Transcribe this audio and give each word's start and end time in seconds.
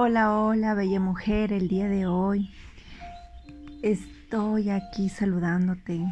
Hola, 0.00 0.38
hola, 0.38 0.74
bella 0.74 1.00
mujer, 1.00 1.52
el 1.52 1.66
día 1.66 1.88
de 1.88 2.06
hoy 2.06 2.52
estoy 3.82 4.70
aquí 4.70 5.08
saludándote 5.08 6.06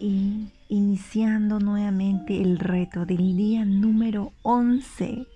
y 0.00 0.50
iniciando 0.70 1.60
nuevamente 1.60 2.40
el 2.40 2.58
reto 2.58 3.04
del 3.04 3.36
día 3.36 3.66
número 3.66 4.32
11. 4.40 5.26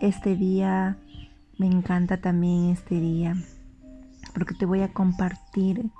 Este 0.00 0.36
día 0.36 0.96
me 1.58 1.66
encanta 1.66 2.18
también 2.18 2.70
este 2.70 3.00
día 3.00 3.34
porque 4.32 4.54
te 4.54 4.64
voy 4.64 4.82
a 4.82 4.92
compartir 4.92 5.90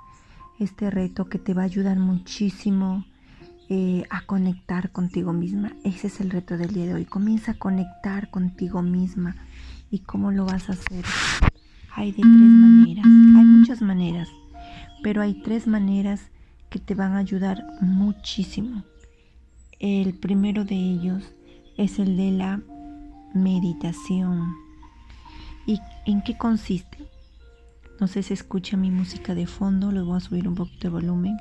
este 0.57 0.89
reto 0.89 1.25
que 1.25 1.37
te 1.37 1.53
va 1.53 1.63
a 1.63 1.65
ayudar 1.65 1.99
muchísimo 1.99 3.03
eh, 3.67 4.05
a 4.09 4.25
conectar 4.25 4.93
contigo 4.93 5.33
misma. 5.33 5.73
Ese 5.83 6.07
es 6.07 6.21
el 6.21 6.29
reto 6.29 6.57
del 6.57 6.73
día 6.73 6.85
de 6.85 6.93
hoy. 6.93 7.03
Comienza 7.03 7.51
a 7.51 7.59
conectar 7.59 8.29
contigo 8.29 8.81
misma 8.81 9.35
¿Y 9.93 9.99
cómo 9.99 10.31
lo 10.31 10.45
vas 10.45 10.69
a 10.69 10.73
hacer? 10.73 11.05
Hay 11.91 12.13
de 12.13 12.23
tres 12.23 12.25
maneras, 12.25 13.05
hay 13.05 13.45
muchas 13.45 13.79
maneras, 13.83 14.27
pero 15.03 15.21
hay 15.21 15.35
tres 15.43 15.67
maneras 15.67 16.31
que 16.71 16.79
te 16.79 16.95
van 16.95 17.11
a 17.11 17.19
ayudar 17.19 17.63
muchísimo. 17.79 18.83
El 19.79 20.15
primero 20.15 20.65
de 20.65 20.73
ellos 20.73 21.31
es 21.77 21.99
el 21.99 22.17
de 22.17 22.31
la 22.31 22.59
meditación. 23.35 24.55
¿Y 25.67 25.79
en 26.07 26.23
qué 26.23 26.39
consiste? 26.39 26.97
No 27.99 28.07
sé 28.07 28.23
si 28.23 28.33
escucha 28.33 28.75
mi 28.75 28.89
música 28.89 29.35
de 29.35 29.45
fondo, 29.45 29.91
le 29.91 30.01
voy 30.01 30.17
a 30.17 30.21
subir 30.21 30.47
un 30.47 30.55
poquito 30.55 30.87
de 30.87 30.89
volumen. 30.89 31.37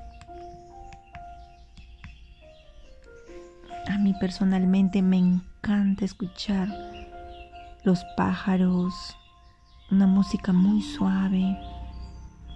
A 3.88 3.96
mí 3.96 4.12
personalmente 4.20 5.00
me 5.00 5.16
encanta 5.16 6.04
escuchar 6.04 6.91
los 7.84 8.04
pájaros, 8.16 9.16
una 9.90 10.06
música 10.06 10.52
muy 10.52 10.82
suave. 10.82 11.58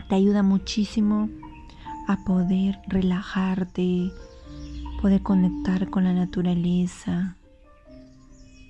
Te 0.08 0.14
ayuda 0.14 0.42
muchísimo 0.42 1.28
a 2.06 2.24
poder 2.24 2.78
relajarte, 2.86 4.12
poder 5.02 5.22
conectar 5.22 5.90
con 5.90 6.04
la 6.04 6.12
naturaleza. 6.12 7.36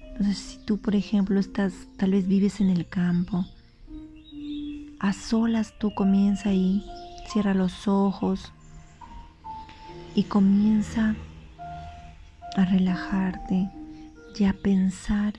Entonces, 0.09 0.39
si 0.39 0.59
tú, 0.65 0.79
por 0.79 0.97
ejemplo, 0.97 1.39
estás, 1.39 1.75
tal 1.99 2.13
vez 2.13 2.27
vives 2.27 2.61
en 2.61 2.71
el 2.71 2.89
campo, 2.89 3.45
a 4.99 5.13
solas 5.13 5.75
tú 5.79 5.95
comienza 5.95 6.49
ahí, 6.49 6.83
cierra 7.29 7.53
los 7.53 7.87
ojos 7.87 8.53
y 10.15 10.23
comienza 10.25 11.15
a 12.57 12.65
relajarte 12.65 13.71
y 14.39 14.45
a 14.45 14.55
pensar 14.55 15.35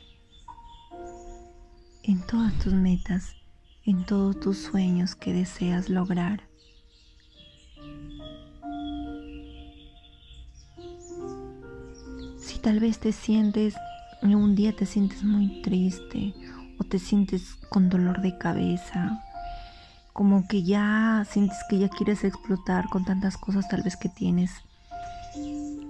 en 2.08 2.22
todas 2.22 2.54
tus 2.60 2.72
metas, 2.72 3.36
en 3.86 4.06
todos 4.06 4.40
tus 4.40 4.58
sueños 4.58 5.16
que 5.16 5.34
deseas 5.34 5.90
lograr. 5.90 6.42
Si 12.40 12.60
tal 12.60 12.80
vez 12.80 13.00
te 13.00 13.12
sientes, 13.12 13.76
un 14.22 14.56
día 14.56 14.74
te 14.74 14.86
sientes 14.86 15.24
muy 15.26 15.62
triste 15.62 16.34
o 16.80 16.86
te 16.86 16.98
sientes 16.98 17.56
con 17.70 17.90
dolor 17.90 18.22
de 18.22 18.38
cabeza, 18.38 19.22
como 20.14 20.48
que 20.48 20.64
ya 20.64 21.26
sientes 21.30 21.58
que 21.70 21.78
ya 21.78 21.90
quieres 21.90 22.24
explotar 22.24 22.88
con 22.88 23.04
tantas 23.04 23.36
cosas 23.36 23.68
tal 23.68 23.84
vez 23.84 23.98
que 23.98 24.08
tienes, 24.08 24.52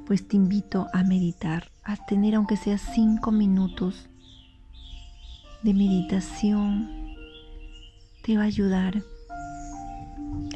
pues 0.07 0.27
te 0.27 0.35
invito 0.35 0.87
a 0.93 1.03
meditar, 1.03 1.69
a 1.83 1.95
tener 2.07 2.33
aunque 2.33 2.57
sea 2.57 2.79
cinco 2.79 3.31
minutos 3.31 4.09
de 5.63 5.73
meditación 5.73 6.89
te 8.23 8.37
va 8.37 8.43
a 8.43 8.47
ayudar 8.47 9.03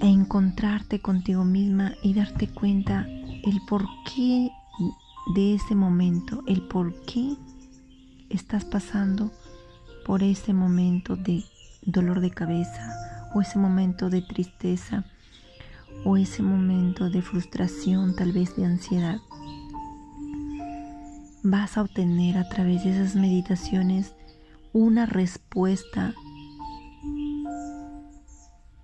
a 0.02 0.06
encontrarte 0.06 1.00
contigo 1.00 1.44
misma 1.44 1.94
y 2.04 2.14
darte 2.14 2.48
cuenta 2.48 3.08
el 3.08 3.62
porqué 3.68 4.52
de 5.36 5.56
ese 5.56 5.76
momento, 5.76 6.44
el 6.48 6.62
por 6.68 6.94
qué 7.06 7.36
estás 8.30 8.66
pasando 8.66 9.32
por 10.06 10.24
ese 10.24 10.54
momento 10.54 11.16
de 11.16 11.44
dolor 11.84 12.20
de 12.20 12.32
cabeza 12.32 12.94
o 13.34 13.42
ese 13.42 13.58
momento 13.58 14.10
de 14.10 14.22
tristeza 14.22 15.06
o 16.04 16.18
ese 16.18 16.42
momento 16.42 17.10
de 17.10 17.22
frustración, 17.22 18.16
tal 18.16 18.32
vez 18.32 18.56
de 18.56 18.66
ansiedad. 18.66 19.20
Vas 21.44 21.78
a 21.78 21.82
obtener 21.82 22.38
a 22.38 22.48
través 22.50 22.84
de 22.84 22.92
esas 22.92 23.16
meditaciones 23.16 24.14
una 24.74 25.06
respuesta 25.06 26.14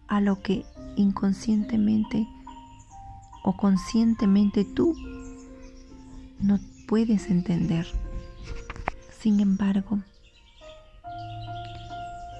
a 0.08 0.22
lo 0.22 0.42
que 0.42 0.66
inconscientemente 0.96 2.28
o 3.44 3.56
conscientemente 3.56 4.66
tú 4.66 4.96
no 6.40 6.60
puedes 6.88 7.30
entender. 7.30 7.88
Sin 9.20 9.40
embargo, 9.40 10.00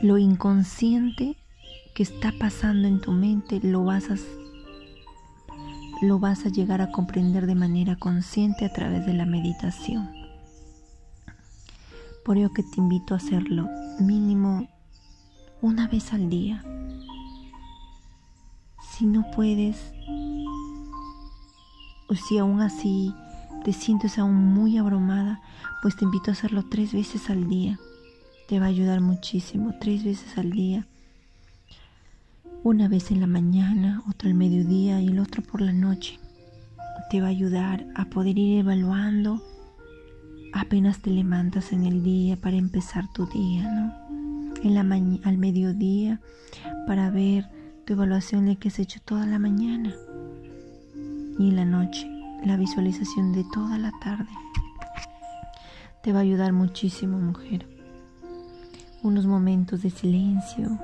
lo 0.02 0.18
inconsciente 0.18 1.38
que 1.96 2.04
está 2.04 2.32
pasando 2.40 2.88
en 2.88 3.02
tu 3.02 3.12
mente 3.12 3.60
lo 3.62 3.84
vas 3.84 4.10
a 4.10 4.16
lo 6.02 6.20
vas 6.20 6.46
a 6.46 6.50
llegar 6.50 6.82
a 6.82 6.92
comprender 6.92 7.48
de 7.48 7.56
manera 7.56 7.96
consciente 7.96 8.66
a 8.66 8.74
través 8.74 9.06
de 9.08 9.14
la 9.14 9.26
meditación. 9.26 10.17
Por 12.28 12.38
ello 12.38 12.52
que 12.52 12.62
te 12.62 12.82
invito 12.82 13.14
a 13.14 13.18
hacerlo 13.18 13.70
mínimo 14.02 14.68
una 15.62 15.88
vez 15.88 16.12
al 16.12 16.30
día. 16.30 16.62
Si 18.92 19.06
no 19.06 19.32
puedes, 19.34 19.94
o 22.10 22.16
si 22.16 22.38
aún 22.38 22.60
así 22.60 23.16
te 23.64 23.72
sientes 23.72 24.20
aún 24.20 24.36
muy 24.36 24.78
abrumada, 24.78 25.42
pues 25.82 25.96
te 25.96 26.04
invito 26.04 26.30
a 26.30 26.34
hacerlo 26.34 26.66
tres 26.70 26.92
veces 26.92 27.30
al 27.30 27.48
día. 27.48 27.80
Te 28.50 28.60
va 28.60 28.66
a 28.66 28.70
ayudar 28.70 29.00
muchísimo, 29.00 29.76
tres 29.80 30.04
veces 30.04 30.38
al 30.38 30.52
día. 30.52 30.86
Una 32.62 32.90
vez 32.90 33.10
en 33.10 33.22
la 33.22 33.28
mañana, 33.28 34.04
otra 34.10 34.28
al 34.28 34.36
mediodía 34.36 35.00
y 35.00 35.08
el 35.08 35.20
otro 35.20 35.44
por 35.44 35.62
la 35.62 35.72
noche. 35.72 36.20
Te 37.10 37.22
va 37.22 37.28
a 37.28 37.30
ayudar 37.30 37.88
a 37.96 38.04
poder 38.04 38.38
ir 38.38 38.60
evaluando 38.60 39.42
apenas 40.54 41.00
te 41.00 41.10
levantas 41.10 41.72
en 41.74 41.86
el 41.86 42.04
día 42.04 42.38
para 42.38 42.56
empezar 42.56 43.12
tu 43.12 43.26
día, 43.28 43.70
¿no? 43.72 44.08
En 44.64 44.74
la 44.74 44.82
al 44.82 45.38
mediodía 45.38 46.20
para 46.88 47.10
ver 47.10 47.48
tu 47.86 47.94
evaluación 47.94 48.46
de 48.46 48.56
que 48.56 48.70
has 48.70 48.80
hecho 48.80 49.00
toda 49.06 49.26
la 49.26 49.40
mañana 49.40 49.94
y 51.38 51.50
en 51.50 51.56
la 51.56 51.66
noche 51.66 52.10
la 52.44 52.58
visualización 52.58 53.34
de 53.34 53.44
toda 53.54 53.78
la 53.78 53.92
tarde. 54.02 54.30
Te 56.02 56.12
va 56.14 56.20
a 56.20 56.24
ayudar 56.24 56.54
muchísimo, 56.54 57.20
mujer. 57.20 57.68
Unos 59.04 59.26
momentos 59.26 59.84
de 59.84 59.90
silencio 59.90 60.80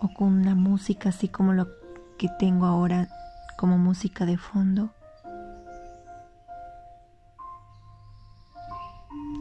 o 0.00 0.08
con 0.14 0.28
una 0.28 0.54
música 0.54 1.10
así 1.10 1.28
como 1.28 1.52
lo 1.52 1.68
que 2.18 2.28
tengo 2.38 2.66
ahora 2.66 3.08
como 3.56 3.78
música 3.78 4.26
de 4.26 4.36
fondo 4.36 4.92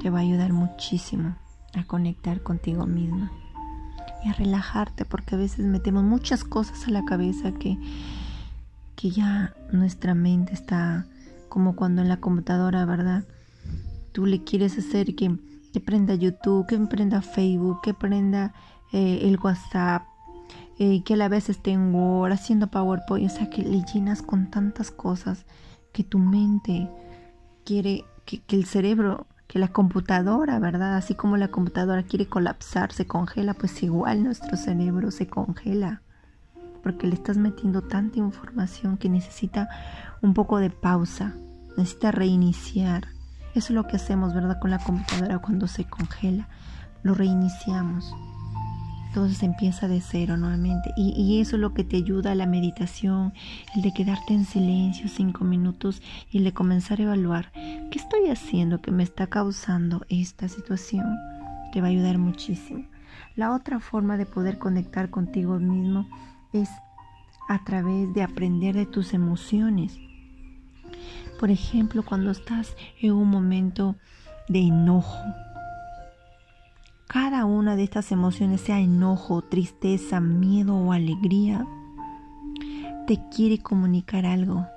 va 0.09 0.19
a 0.19 0.21
ayudar 0.21 0.53
muchísimo 0.53 1.35
a 1.75 1.83
conectar 1.83 2.41
contigo 2.41 2.85
misma 2.85 3.31
y 4.23 4.29
a 4.29 4.33
relajarte 4.33 5.05
porque 5.05 5.35
a 5.35 5.37
veces 5.37 5.65
metemos 5.65 6.03
muchas 6.03 6.43
cosas 6.43 6.87
a 6.87 6.91
la 6.91 7.05
cabeza 7.05 7.51
que, 7.53 7.77
que 8.95 9.11
ya 9.11 9.53
nuestra 9.71 10.13
mente 10.13 10.53
está 10.53 11.05
como 11.47 11.75
cuando 11.75 12.01
en 12.01 12.09
la 12.09 12.17
computadora, 12.17 12.85
¿verdad? 12.85 13.23
Tú 14.11 14.25
le 14.25 14.43
quieres 14.43 14.77
hacer 14.77 15.15
que, 15.15 15.37
que 15.73 15.79
prenda 15.79 16.15
YouTube, 16.15 16.67
que 16.67 16.77
prenda 16.79 17.21
Facebook, 17.21 17.81
que 17.81 17.93
prenda 17.93 18.53
eh, 18.91 19.21
el 19.23 19.39
WhatsApp, 19.39 20.03
eh, 20.77 21.03
que 21.03 21.13
a 21.13 21.17
la 21.17 21.29
vez 21.29 21.49
esté 21.49 21.71
en 21.71 21.93
Word, 21.93 22.33
haciendo 22.33 22.67
PowerPoint, 22.67 23.31
o 23.31 23.33
sea 23.33 23.49
que 23.49 23.63
le 23.63 23.83
llenas 23.83 24.21
con 24.21 24.49
tantas 24.49 24.91
cosas 24.91 25.45
que 25.91 26.03
tu 26.03 26.19
mente 26.19 26.89
quiere, 27.65 28.05
que 28.25 28.43
el 28.49 28.65
cerebro 28.65 29.27
que 29.49 29.57
la 29.57 29.69
computadora, 29.69 30.59
¿verdad? 30.59 30.95
Así 30.95 31.15
como 31.15 31.35
la 31.35 31.47
computadora 31.47 32.03
quiere 32.03 32.27
colapsar, 32.27 32.93
se 32.93 33.07
congela, 33.07 33.55
pues 33.55 33.81
igual 33.81 34.23
nuestro 34.23 34.55
cerebro 34.55 35.09
se 35.09 35.27
congela, 35.27 36.03
porque 36.83 37.07
le 37.07 37.15
estás 37.15 37.37
metiendo 37.37 37.81
tanta 37.81 38.19
información 38.19 38.97
que 38.97 39.09
necesita 39.09 39.67
un 40.21 40.35
poco 40.35 40.59
de 40.59 40.69
pausa, 40.69 41.33
necesita 41.75 42.11
reiniciar. 42.11 43.07
Eso 43.55 43.69
es 43.69 43.71
lo 43.71 43.87
que 43.87 43.95
hacemos, 43.95 44.35
¿verdad? 44.35 44.59
Con 44.59 44.69
la 44.69 44.77
computadora 44.77 45.39
cuando 45.39 45.65
se 45.65 45.83
congela, 45.83 46.47
lo 47.01 47.15
reiniciamos. 47.15 48.13
Entonces 49.09 49.41
empieza 49.41 49.87
de 49.87 50.01
cero 50.01 50.37
nuevamente. 50.37 50.93
Y, 50.95 51.41
eso 51.41 51.55
es 51.55 51.59
lo 51.59 51.73
que 51.73 51.83
te 51.83 51.97
ayuda 51.97 52.31
a 52.31 52.35
la 52.35 52.45
meditación, 52.45 53.33
el 53.75 53.81
de 53.81 53.91
quedarte 53.91 54.35
en 54.35 54.45
silencio 54.45 55.07
cinco 55.07 55.43
minutos 55.43 56.03
y 56.31 56.43
de 56.43 56.53
comenzar 56.53 56.99
a 56.99 57.03
evaluar 57.03 57.51
qué 57.53 57.97
estoy 57.97 58.29
haciendo 58.29 58.81
que 58.81 58.91
me 58.91 59.01
está 59.01 59.25
causando 59.25 60.05
esta 60.09 60.47
situación. 60.47 61.17
Te 61.73 61.81
va 61.81 61.87
a 61.87 61.89
ayudar 61.89 62.19
muchísimo. 62.19 62.85
La 63.35 63.53
otra 63.53 63.79
forma 63.79 64.15
de 64.15 64.27
poder 64.27 64.59
conectar 64.59 65.09
contigo 65.09 65.57
mismo 65.57 66.07
es 66.53 66.69
a 67.47 67.63
través 67.63 68.13
de 68.13 68.21
aprender 68.21 68.75
de 68.75 68.85
tus 68.85 69.15
emociones. 69.15 69.97
Por 71.39 71.49
ejemplo, 71.49 72.03
cuando 72.03 72.29
estás 72.29 72.75
en 73.01 73.13
un 73.13 73.27
momento 73.27 73.95
de 74.49 74.59
enojo, 74.59 75.17
cada 77.09 77.45
una 77.45 77.75
de 77.75 77.81
estas 77.81 78.11
emociones, 78.11 78.61
sea 78.61 78.79
enojo, 78.79 79.41
tristeza, 79.41 80.21
miedo 80.21 80.75
o 80.75 80.93
alegría, 80.93 81.65
te 83.07 83.19
quiere 83.35 83.57
comunicar 83.57 84.27
algo. 84.27 84.67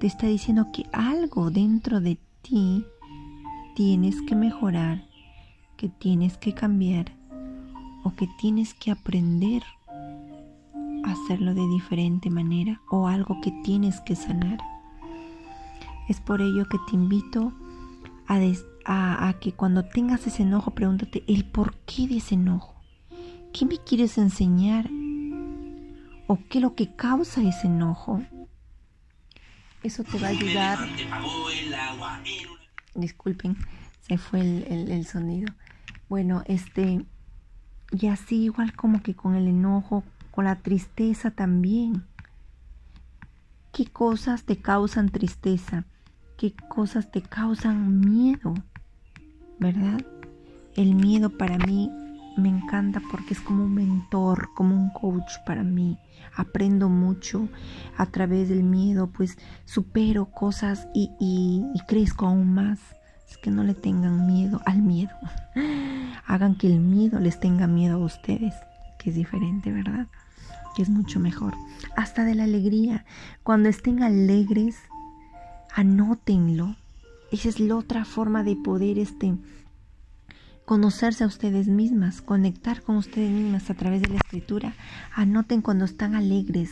Te 0.00 0.08
está 0.08 0.26
diciendo 0.26 0.66
que 0.72 0.82
algo 0.90 1.52
dentro 1.52 2.00
de 2.00 2.18
ti 2.42 2.84
tienes 3.76 4.20
que 4.22 4.34
mejorar, 4.34 5.06
que 5.76 5.88
tienes 5.88 6.36
que 6.38 6.54
cambiar 6.54 7.12
o 8.02 8.16
que 8.16 8.28
tienes 8.40 8.74
que 8.74 8.90
aprender 8.90 9.62
a 11.04 11.12
hacerlo 11.12 11.54
de 11.54 11.68
diferente 11.68 12.30
manera 12.30 12.80
o 12.90 13.06
algo 13.06 13.40
que 13.42 13.52
tienes 13.62 14.00
que 14.00 14.16
sanar. 14.16 14.58
Es 16.08 16.20
por 16.20 16.40
ello 16.40 16.64
que 16.68 16.78
te 16.88 16.96
invito 16.96 17.52
a, 18.26 18.40
a, 18.92 19.34
que 19.40 19.52
cuando 19.52 19.84
tengas 19.84 20.26
ese 20.26 20.42
enojo 20.42 20.72
pregúntate 20.72 21.22
el 21.28 21.44
por 21.44 21.76
qué 21.86 22.08
de 22.08 22.16
ese 22.16 22.34
enojo. 22.34 22.74
¿Qué 23.52 23.64
me 23.64 23.78
quieres 23.78 24.18
enseñar? 24.18 24.90
¿O 26.26 26.38
qué 26.48 26.58
es 26.58 26.62
lo 26.62 26.74
que 26.74 26.94
causa 26.96 27.40
ese 27.40 27.68
enojo? 27.68 28.20
Eso 29.84 30.02
te 30.02 30.18
va 30.18 30.26
a 30.26 30.30
ayudar. 30.30 30.78
Disculpen, 32.96 33.56
se 34.00 34.18
fue 34.18 34.40
el, 34.40 34.90
el 34.90 35.06
sonido. 35.06 35.54
Bueno, 36.08 36.42
este, 36.46 37.06
y 37.92 38.08
así 38.08 38.42
igual 38.42 38.74
como 38.74 39.02
que 39.02 39.14
con 39.14 39.36
el 39.36 39.46
enojo, 39.46 40.02
con 40.32 40.46
la 40.46 40.56
tristeza 40.56 41.30
también. 41.30 42.04
¿Qué 43.72 43.86
cosas 43.86 44.42
te 44.42 44.56
causan 44.56 45.10
tristeza? 45.10 45.84
¿Qué 46.36 46.54
cosas 46.68 47.12
te 47.12 47.22
causan 47.22 48.00
miedo? 48.00 48.54
¿Verdad? 49.60 50.00
El 50.74 50.94
miedo 50.94 51.30
para 51.30 51.58
mí 51.58 51.90
me 52.36 52.48
encanta 52.48 53.02
porque 53.10 53.34
es 53.34 53.40
como 53.40 53.64
un 53.64 53.74
mentor, 53.74 54.50
como 54.54 54.74
un 54.74 54.90
coach 54.90 55.32
para 55.46 55.62
mí. 55.62 55.98
Aprendo 56.34 56.88
mucho 56.88 57.48
a 57.96 58.06
través 58.06 58.48
del 58.48 58.62
miedo, 58.62 59.08
pues 59.08 59.36
supero 59.64 60.26
cosas 60.26 60.88
y, 60.94 61.62
crezco 61.86 62.26
aún 62.26 62.54
más. 62.54 62.80
Es 63.28 63.36
que 63.38 63.50
no 63.50 63.62
le 63.62 63.74
tengan 63.74 64.26
miedo 64.26 64.60
al 64.64 64.82
miedo. 64.82 65.14
Hagan 66.26 66.56
que 66.56 66.66
el 66.66 66.80
miedo 66.80 67.20
les 67.20 67.38
tenga 67.38 67.66
miedo 67.66 67.96
a 67.96 68.04
ustedes, 68.04 68.54
que 68.98 69.10
es 69.10 69.16
diferente, 69.16 69.70
¿verdad? 69.72 70.06
Que 70.74 70.82
es 70.82 70.88
mucho 70.88 71.20
mejor. 71.20 71.54
Hasta 71.96 72.24
de 72.24 72.34
la 72.34 72.44
alegría. 72.44 73.04
Cuando 73.42 73.68
estén 73.68 74.02
alegres, 74.02 74.78
anótenlo. 75.74 76.76
Esa 77.32 77.48
es 77.48 77.60
la 77.60 77.76
otra 77.76 78.04
forma 78.04 78.42
de 78.42 78.56
poder 78.56 78.98
este, 78.98 79.34
conocerse 80.64 81.24
a 81.24 81.26
ustedes 81.26 81.68
mismas, 81.68 82.22
conectar 82.22 82.82
con 82.82 82.96
ustedes 82.96 83.30
mismas 83.30 83.70
a 83.70 83.74
través 83.74 84.02
de 84.02 84.08
la 84.08 84.16
escritura. 84.16 84.74
Anoten 85.14 85.62
cuando 85.62 85.84
están 85.84 86.14
alegres. 86.14 86.70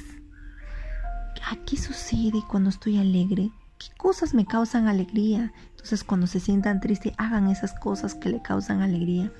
¿Qué 1.68 1.76
sucede 1.76 2.42
cuando 2.48 2.70
estoy 2.70 2.98
alegre? 2.98 3.50
¿Qué 3.78 3.88
cosas 3.96 4.34
me 4.34 4.46
causan 4.46 4.88
alegría? 4.88 5.52
Entonces 5.70 6.02
cuando 6.02 6.26
se 6.26 6.40
sientan 6.40 6.80
tristes, 6.80 7.12
hagan 7.18 7.48
esas 7.48 7.74
cosas 7.74 8.14
que 8.14 8.30
le 8.30 8.40
causan 8.40 8.80
alegría 8.80 9.30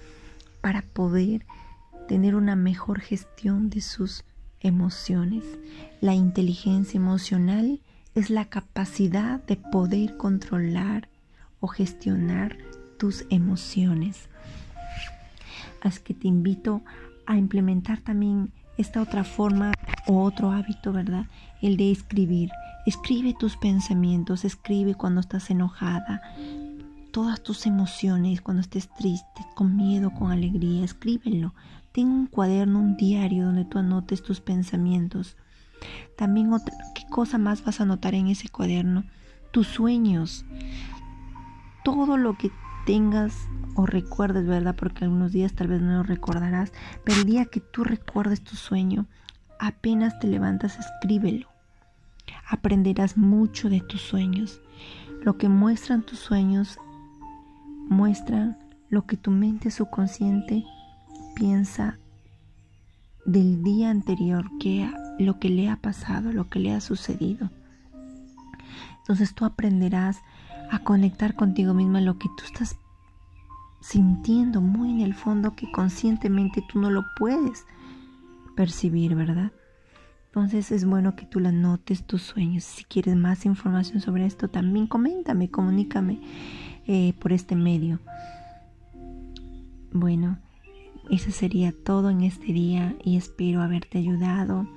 para 0.61 0.83
poder 0.83 1.47
tener 2.07 2.35
una 2.35 2.55
mejor 2.55 3.01
gestión 3.01 3.71
de 3.71 3.81
sus 3.81 4.25
emociones. 4.61 5.45
La 6.01 6.15
inteligencia 6.15 6.99
emocional 6.99 7.81
es 8.19 8.31
la 8.31 8.47
capacidad 8.47 9.41
de 9.45 9.55
poder 9.55 10.17
controlar 10.17 11.09
o 11.61 11.69
gestionar 11.69 12.57
tus 12.99 13.25
emociones. 13.31 14.29
Así 15.81 16.01
que 16.01 16.15
te 16.15 16.27
invito 16.27 16.83
a 17.27 17.37
implementar 17.37 18.01
también 18.01 18.51
esta 18.77 19.03
otra 19.03 19.23
forma 19.23 19.73
o 20.09 20.25
otro 20.25 20.51
hábito, 20.51 20.93
¿verdad? 20.93 21.27
El 21.63 21.77
de 21.77 21.93
escribir. 21.93 22.51
Escribe 22.87 23.37
tus 23.39 23.57
pensamientos, 23.57 24.45
escribe 24.45 24.97
cuando 24.97 25.21
estás 25.21 25.49
enojada, 25.51 26.21
todas 27.13 27.41
tus 27.41 27.67
emociones, 27.67 28.41
cuando 28.41 28.63
estés 28.63 28.89
triste, 28.97 29.47
con 29.55 29.77
miedo, 29.77 30.11
con 30.11 30.33
alegría, 30.33 30.85
escríbelo. 30.85 31.55
Ten 31.93 32.09
un 32.09 32.27
cuaderno, 32.27 32.81
un 32.81 32.97
diario 32.97 33.47
donde 33.47 33.65
tú 33.65 33.79
anotes 33.79 34.25
tus 34.25 34.41
pensamientos. 34.41 35.37
También 36.17 36.53
otra, 36.53 36.75
¿qué 36.95 37.05
cosa 37.09 37.39
más 37.39 37.65
vas 37.65 37.81
a 37.81 37.85
anotar 37.85 38.15
en 38.15 38.29
ese 38.29 38.49
cuaderno? 38.49 39.05
Tus 39.51 39.67
sueños. 39.67 40.45
Todo 41.85 42.17
lo 42.17 42.37
que 42.37 42.51
tengas 42.87 43.35
o 43.75 43.87
recuerdes, 43.87 44.47
¿verdad? 44.47 44.75
Porque 44.77 45.05
algunos 45.05 45.33
días 45.33 45.55
tal 45.55 45.69
vez 45.69 45.81
no 45.81 45.99
lo 45.99 46.03
recordarás, 46.03 46.73
pero 47.05 47.19
el 47.19 47.25
día 47.25 47.45
que 47.47 47.61
tú 47.61 47.85
recuerdes 47.85 48.43
tu 48.43 48.57
sueño, 48.57 49.07
apenas 49.59 50.19
te 50.19 50.27
levantas, 50.27 50.79
escríbelo 50.79 51.49
aprenderás 52.49 53.17
mucho 53.17 53.69
de 53.69 53.81
tus 53.81 54.01
sueños. 54.01 54.61
Lo 55.23 55.37
que 55.37 55.49
muestran 55.49 56.03
tus 56.03 56.19
sueños 56.19 56.79
muestran 57.89 58.59
lo 58.89 59.07
que 59.07 59.17
tu 59.17 59.31
mente 59.31 59.71
subconsciente 59.71 60.65
piensa 61.35 61.99
del 63.25 63.63
día 63.63 63.91
anterior, 63.91 64.47
que 64.59 64.91
lo 65.19 65.39
que 65.39 65.49
le 65.49 65.69
ha 65.69 65.77
pasado, 65.77 66.33
lo 66.33 66.49
que 66.49 66.59
le 66.59 66.73
ha 66.73 66.81
sucedido. 66.81 67.51
Entonces 68.99 69.35
tú 69.35 69.45
aprenderás 69.45 70.21
a 70.71 70.81
conectar 70.81 71.35
contigo 71.35 71.75
misma 71.75 72.01
lo 72.01 72.19
que 72.19 72.29
tú 72.37 72.45
estás 72.45 72.77
sintiendo 73.81 74.61
muy 74.61 74.91
en 74.91 75.01
el 75.01 75.15
fondo 75.15 75.55
que 75.55 75.71
conscientemente 75.71 76.63
tú 76.69 76.81
no 76.81 76.91
lo 76.91 77.05
puedes 77.17 77.65
percibir, 78.55 79.15
¿verdad? 79.15 79.53
Entonces 80.27 80.71
es 80.73 80.85
bueno 80.85 81.17
que 81.17 81.25
tú 81.25 81.41
la 81.41 81.53
notes 81.53 82.05
tus 82.05 82.23
sueños. 82.23 82.65
Si 82.65 82.85
quieres 82.85 83.17
más 83.17 83.47
información 83.47 84.01
sobre 84.01 84.27
esto, 84.27 84.49
también 84.49 84.87
coméntame, 84.87 85.51
comunícame 85.51 86.21
eh, 86.87 87.15
por 87.19 87.33
este 87.33 87.57
medio. 87.57 87.99
Bueno, 89.91 90.39
eso 91.11 91.31
sería 91.31 91.73
todo 91.73 92.11
en 92.11 92.23
este 92.23 92.53
día 92.53 92.95
y 93.03 93.17
espero 93.17 93.63
haberte 93.63 93.99
ayudado. 93.99 94.69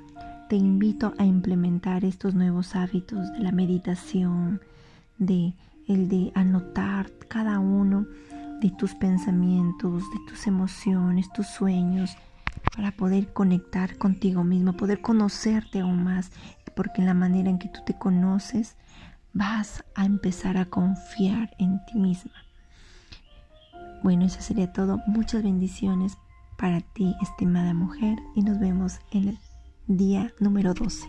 Te 0.52 0.58
invito 0.58 1.14
a 1.18 1.24
implementar 1.24 2.04
estos 2.04 2.36
nuevos 2.36 2.76
hábitos 2.76 3.32
de 3.32 3.40
la 3.40 3.54
meditación, 3.54 4.60
de 5.18 5.54
el 5.88 6.10
de 6.10 6.34
anotar 6.36 7.10
cada 7.30 7.60
uno 7.60 8.06
de 8.60 8.70
tus 8.72 8.94
pensamientos, 8.96 10.04
de 10.12 10.20
tus 10.28 10.48
emociones, 10.48 11.32
tus 11.32 11.48
sueños 11.48 12.18
para 12.76 12.92
poder 12.92 13.32
conectar 13.32 13.98
contigo 13.98 14.44
mismo, 14.44 14.74
poder 14.74 15.00
conocerte 15.00 15.80
aún 15.80 16.04
más, 16.04 16.34
porque 16.76 17.00
en 17.00 17.08
la 17.08 17.14
manera 17.14 17.50
en 17.50 17.58
que 17.58 17.70
tú 17.70 17.80
te 17.86 17.98
conoces 17.98 18.76
vas 19.32 19.86
a 19.96 20.04
empezar 20.04 20.58
a 20.58 20.66
confiar 20.66 21.52
en 21.60 21.80
ti 21.86 21.98
misma. 21.98 22.34
Bueno, 24.04 24.26
eso 24.26 24.42
sería 24.42 24.74
todo. 24.74 25.00
Muchas 25.08 25.44
bendiciones 25.44 26.18
para 26.58 26.82
ti, 26.82 27.16
estimada 27.22 27.74
mujer, 27.74 28.20
y 28.36 28.42
nos 28.42 28.60
vemos 28.60 29.00
en 29.12 29.30
el 29.30 29.40
día 29.88 30.34
número 30.40 30.74
12. 30.74 31.08